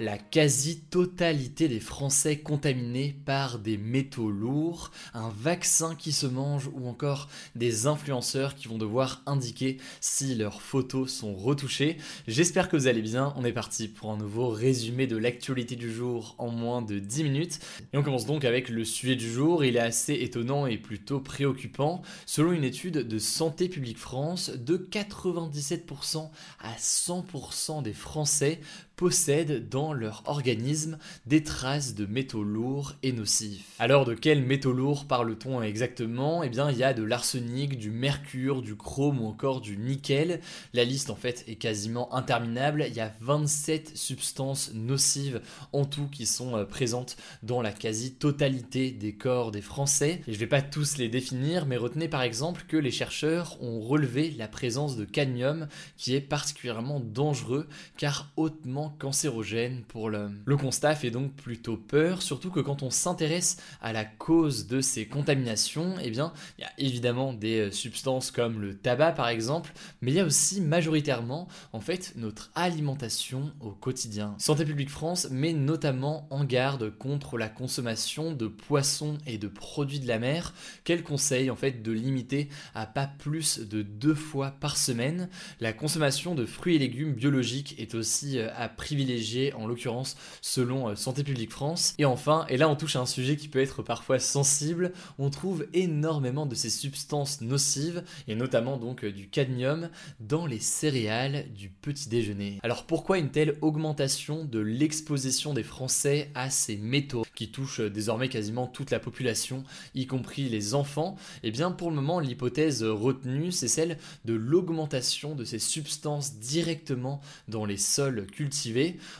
[0.00, 6.86] La quasi-totalité des Français contaminés par des métaux lourds, un vaccin qui se mange ou
[6.86, 11.96] encore des influenceurs qui vont devoir indiquer si leurs photos sont retouchées.
[12.28, 15.92] J'espère que vous allez bien, on est parti pour un nouveau résumé de l'actualité du
[15.92, 17.58] jour en moins de 10 minutes.
[17.92, 21.18] Et on commence donc avec le sujet du jour, il est assez étonnant et plutôt
[21.18, 22.02] préoccupant.
[22.24, 28.60] Selon une étude de Santé publique France, de 97% à 100% des Français
[28.98, 33.76] possèdent dans leur organisme des traces de métaux lourds et nocifs.
[33.78, 36.42] Alors de quels métaux lourds parle-t-on exactement?
[36.42, 40.40] Eh bien il y a de l'arsenic, du mercure, du chrome ou encore du nickel.
[40.74, 42.86] La liste en fait est quasiment interminable.
[42.88, 48.90] Il y a 27 substances nocives en tout qui sont euh, présentes dans la quasi-totalité
[48.90, 50.22] des corps des Français.
[50.26, 53.78] Et je vais pas tous les définir, mais retenez par exemple que les chercheurs ont
[53.78, 60.42] relevé la présence de cadmium qui est particulièrement dangereux car hautement cancérogène pour l'homme.
[60.44, 64.80] Le constat fait donc plutôt peur, surtout que quand on s'intéresse à la cause de
[64.80, 69.28] ces contaminations, eh bien, il y a évidemment des euh, substances comme le tabac par
[69.28, 74.34] exemple, mais il y a aussi majoritairement en fait notre alimentation au quotidien.
[74.38, 80.00] Santé publique France met notamment en garde contre la consommation de poissons et de produits
[80.00, 80.54] de la mer,
[80.84, 85.28] qu'elle conseille en fait de limiter à pas plus de deux fois par semaine.
[85.60, 90.88] La consommation de fruits et légumes biologiques est aussi euh, à privilégié en l'occurrence selon
[90.88, 91.94] euh, Santé publique France.
[91.98, 95.28] Et enfin, et là on touche à un sujet qui peut être parfois sensible, on
[95.28, 99.90] trouve énormément de ces substances nocives, et notamment donc euh, du cadmium,
[100.20, 102.58] dans les céréales du petit déjeuner.
[102.62, 107.90] Alors pourquoi une telle augmentation de l'exposition des Français à ces métaux qui touchent euh,
[107.90, 111.16] désormais quasiment toute la population, y compris les enfants?
[111.42, 117.20] Eh bien pour le moment l'hypothèse retenue c'est celle de l'augmentation de ces substances directement
[117.48, 118.67] dans les sols cultivés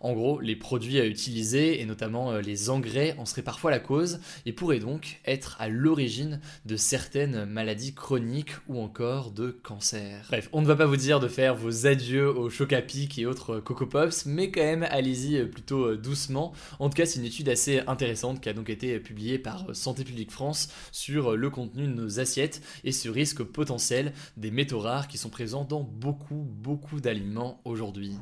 [0.00, 3.78] en gros, les produits à utiliser, et notamment euh, les engrais, en seraient parfois la
[3.78, 10.26] cause, et pourraient donc être à l'origine de certaines maladies chroniques ou encore de cancer.
[10.28, 13.60] Bref, on ne va pas vous dire de faire vos adieux aux choc et autres
[13.60, 16.52] Coco Pops, mais quand même, allez-y euh, plutôt euh, doucement.
[16.78, 20.04] En tout cas, c'est une étude assez intéressante qui a donc été publiée par Santé
[20.04, 25.08] publique France sur le contenu de nos assiettes et ce risque potentiel des métaux rares
[25.08, 28.16] qui sont présents dans beaucoup, beaucoup d'aliments aujourd'hui.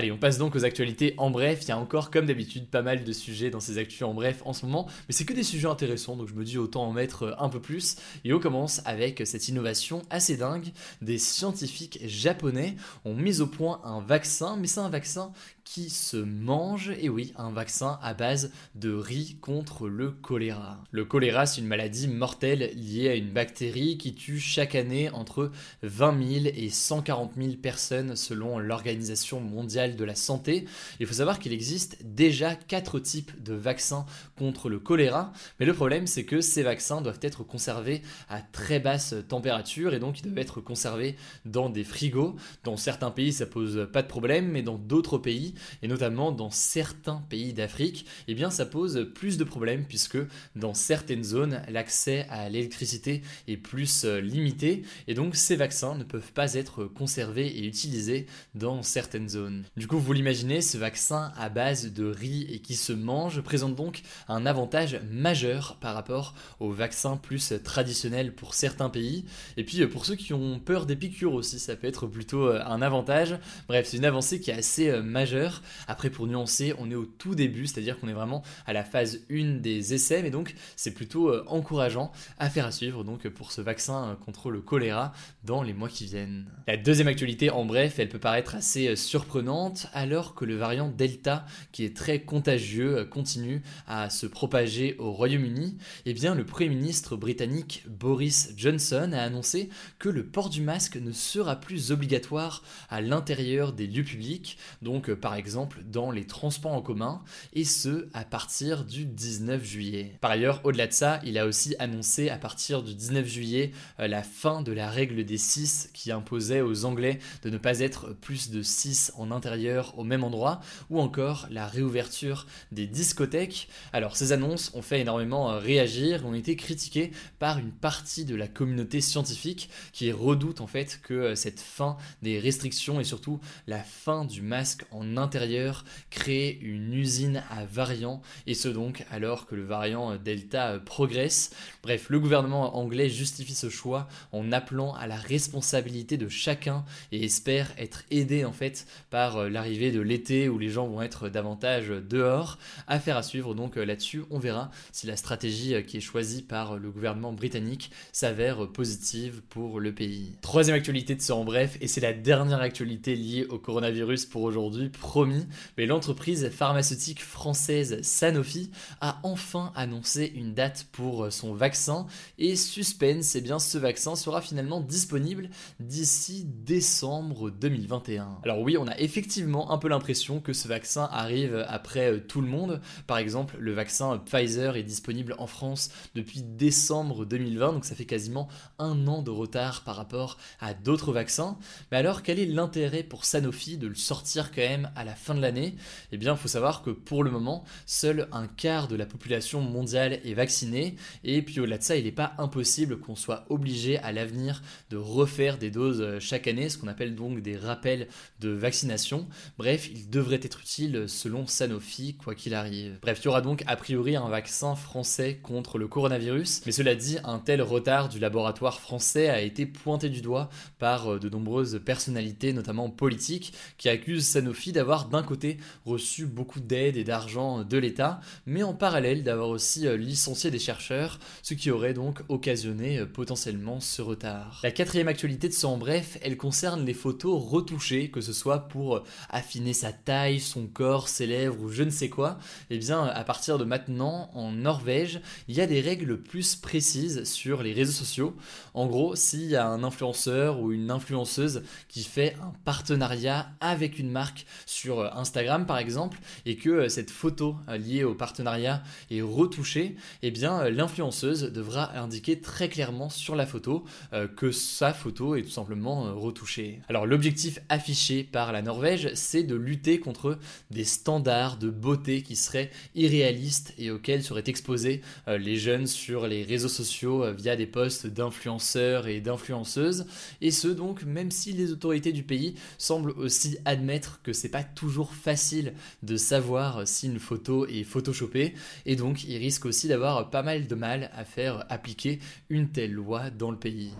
[0.00, 1.58] Allez, on passe donc aux actualités en bref.
[1.60, 4.40] Il y a encore, comme d'habitude, pas mal de sujets dans ces actus en bref
[4.46, 6.92] en ce moment, mais c'est que des sujets intéressants, donc je me dis autant en
[6.92, 7.96] mettre euh, un peu plus.
[8.24, 10.72] Et on commence avec cette innovation assez dingue.
[11.02, 15.32] Des scientifiques japonais ont mis au point un vaccin, mais c'est un vaccin
[15.72, 20.82] qui se mange, et oui, un vaccin à base de riz contre le choléra.
[20.90, 25.52] Le choléra, c'est une maladie mortelle liée à une bactérie qui tue chaque année entre
[25.84, 30.64] 20 000 et 140 000 personnes selon l'Organisation mondiale de la santé.
[30.98, 35.72] Il faut savoir qu'il existe déjà quatre types de vaccins contre le choléra, mais le
[35.72, 40.24] problème c'est que ces vaccins doivent être conservés à très basse température et donc ils
[40.24, 41.14] doivent être conservés
[41.44, 42.34] dans des frigos.
[42.64, 46.50] Dans certains pays ça pose pas de problème, mais dans d'autres pays et notamment dans
[46.50, 50.18] certains pays d'Afrique, eh bien ça pose plus de problèmes puisque
[50.56, 56.04] dans certaines zones, l'accès à l'électricité est plus euh, limité et donc ces vaccins ne
[56.04, 59.64] peuvent pas être conservés et utilisés dans certaines zones.
[59.76, 63.74] Du coup, vous l'imaginez, ce vaccin à base de riz et qui se mange présente
[63.74, 69.24] donc un avantage majeur par rapport aux vaccins plus traditionnels pour certains pays.
[69.56, 72.62] Et puis pour ceux qui ont peur des piqûres aussi, ça peut être plutôt euh,
[72.64, 73.36] un avantage.
[73.68, 75.49] Bref, c'est une avancée qui est assez euh, majeure
[75.88, 79.20] Après, pour nuancer, on est au tout début, c'est-à-dire qu'on est vraiment à la phase
[79.30, 83.52] 1 des essais, mais donc c'est plutôt euh, encourageant à faire à suivre donc pour
[83.52, 85.12] ce vaccin contre le choléra
[85.44, 86.46] dans les mois qui viennent.
[86.66, 90.88] La deuxième actualité, en bref, elle peut paraître assez euh, surprenante alors que le variant
[90.88, 95.76] Delta, qui est très contagieux, euh, continue à se propager au Royaume-Uni.
[96.06, 100.96] Eh bien, le Premier ministre britannique Boris Johnson a annoncé que le port du masque
[100.96, 106.72] ne sera plus obligatoire à l'intérieur des lieux publics, donc par exemple dans les transports
[106.72, 107.22] en commun,
[107.52, 110.16] et ce à partir du 19 juillet.
[110.20, 114.08] Par ailleurs, au-delà de ça, il a aussi annoncé à partir du 19 juillet euh,
[114.08, 118.14] la fin de la règle des 6 qui imposait aux Anglais de ne pas être
[118.20, 123.68] plus de 6 en intérieur au même endroit, ou encore la réouverture des discothèques.
[123.92, 128.34] Alors ces annonces ont fait énormément euh, réagir, ont été critiquées par une partie de
[128.34, 133.40] la communauté scientifique qui redoute en fait que euh, cette fin des restrictions et surtout
[133.66, 139.46] la fin du masque en intérieur crée une usine à variants et ce donc alors
[139.46, 141.50] que le variant Delta progresse.
[141.82, 147.24] Bref, le gouvernement anglais justifie ce choix en appelant à la responsabilité de chacun et
[147.24, 151.28] espère être aidé en fait par euh, l'arrivée de l'été où les gens vont être
[151.28, 152.58] davantage dehors.
[152.86, 156.42] Affaire à suivre donc euh, là-dessus, on verra si la stratégie euh, qui est choisie
[156.42, 160.36] par le gouvernement britannique s'avère positive pour le pays.
[160.40, 164.42] Troisième actualité de ce en bref, et c'est la dernière actualité liée au coronavirus pour
[164.42, 168.70] aujourd'hui, promis, mais l'entreprise pharmaceutique française Sanofi
[169.00, 172.06] a enfin annoncé une date pour son vaccin
[172.38, 178.38] et suspense, eh bien ce vaccin sera finalement disponible d'ici décembre 2021.
[178.44, 182.40] Alors oui, on a effectivement un peu l'impression que ce vaccin arrive après euh, tout
[182.40, 182.80] le monde.
[183.08, 188.04] Par exemple, le vaccin Pfizer est disponible en France depuis décembre 2020, donc ça fait
[188.04, 188.46] quasiment
[188.78, 191.58] un an de retard par rapport à d'autres vaccins.
[191.90, 195.34] Mais alors, quel est l'intérêt pour Sanofi de le sortir quand même à la fin
[195.34, 195.74] de l'année
[196.12, 199.60] Eh bien, il faut savoir que pour le moment, seul un quart de la population
[199.62, 200.94] mondiale est vaccinée,
[201.24, 204.96] et puis au-delà de ça, il n'est pas impossible qu'on soit obligé à l'avenir de
[204.96, 208.08] refaire des doses euh, chaque année, ce qu'on appelle donc des rappels
[208.40, 209.26] de vaccination.
[209.56, 212.98] Bref, il devrait être utile selon Sanofi, quoi qu'il arrive.
[213.00, 216.94] Bref, il y aura donc a priori un vaccin français contre le coronavirus, mais cela
[216.94, 221.30] dit, un tel retard du laboratoire français a été pointé du doigt par euh, de
[221.30, 227.62] nombreuses personnalités, notamment politiques, qui accusent Sanofi d'avoir d'un côté reçu beaucoup d'aide et d'argent
[227.62, 232.22] de l'État, mais en parallèle d'avoir aussi euh, licencié des chercheurs, ce qui aurait donc
[232.28, 234.60] occasionné euh, potentiellement ce retard.
[234.64, 238.68] La quatrième actualité de ce en bref, elle concerne les photos retouchées, que ce soit
[238.68, 242.38] pour euh, affiner sa taille, son corps, ses lèvres ou je ne sais quoi.
[242.68, 246.56] Et eh bien, à partir de maintenant, en Norvège, il y a des règles plus
[246.56, 248.36] précises sur les réseaux sociaux.
[248.74, 253.98] En gros, s'il y a un influenceur ou une influenceuse qui fait un partenariat avec
[253.98, 259.22] une marque sur euh, Instagram par exemple, et que cette photo liée au partenariat est
[259.22, 265.34] retouchée, eh bien l'influenceuse devra indiquer très clairement sur la photo euh, que sa photo
[265.36, 266.80] est tout simplement euh, retouchée.
[266.88, 270.38] Alors l'objectif affiché par la Norvège, c'est de lutter contre
[270.70, 276.26] des standards de beauté qui seraient irréalistes et auxquels seraient exposés euh, les jeunes sur
[276.26, 280.06] les réseaux sociaux via des posts d'influenceurs et d'influenceuses.
[280.40, 284.62] Et ce donc même si les autorités du pays semblent aussi admettre que c'est pas
[284.74, 288.54] toujours facile de savoir si une photo est photoshopée
[288.86, 292.18] et donc ils risquent aussi d'avoir pas mal de mal à faire appliquer
[292.48, 293.92] une telle loi dans le pays.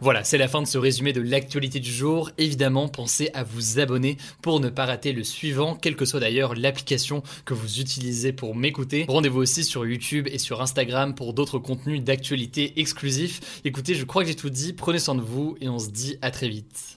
[0.00, 2.30] Voilà, c'est la fin de ce résumé de l'actualité du jour.
[2.36, 6.54] Évidemment, pensez à vous abonner pour ne pas rater le suivant, quelle que soit d'ailleurs
[6.54, 9.06] l'application que vous utilisez pour m'écouter.
[9.08, 13.62] Rendez-vous aussi sur YouTube et sur Instagram pour d'autres contenus d'actualité exclusifs.
[13.64, 16.18] Écoutez, je crois que j'ai tout dit, prenez soin de vous et on se dit
[16.20, 16.96] à très vite.